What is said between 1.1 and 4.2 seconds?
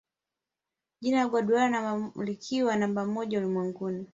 la guardiola likawa namba moja ulimwenguni